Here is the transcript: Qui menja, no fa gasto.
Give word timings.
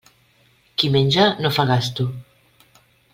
Qui 0.83 0.89
menja, 0.95 1.27
no 1.45 1.51
fa 1.59 1.67
gasto. 1.75 2.07